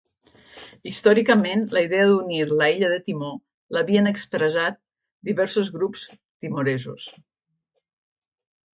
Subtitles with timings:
[0.91, 3.37] Històricament, la idea d'unir l'illa de Timor
[3.77, 4.83] l'havien expressat
[5.31, 7.09] diversos grups timoresos.